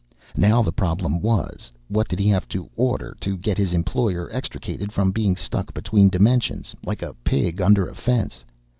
[0.35, 4.91] Now the problem was, what did he have to "order" to get his employer extricated
[4.91, 8.43] from being stuck between dimensions, like a pig under a fence?